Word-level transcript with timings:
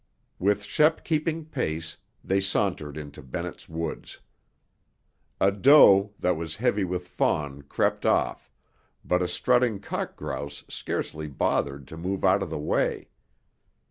With 0.39 0.63
Shep 0.63 1.03
keeping 1.05 1.45
pace, 1.45 1.95
they 2.23 2.41
sauntered 2.41 2.97
into 2.97 3.21
Bennett's 3.21 3.69
Woods. 3.69 4.17
A 5.39 5.51
doe 5.51 6.11
that 6.17 6.35
was 6.35 6.55
heavy 6.55 6.83
with 6.83 7.07
fawn 7.07 7.61
crept 7.61 8.03
off, 8.03 8.49
but 9.05 9.21
a 9.21 9.27
strutting 9.27 9.79
cock 9.79 10.15
grouse 10.15 10.63
scarcely 10.67 11.27
bothered 11.27 11.87
to 11.87 11.97
move 11.97 12.25
out 12.25 12.41
of 12.41 12.49
the 12.49 12.57
way. 12.57 13.09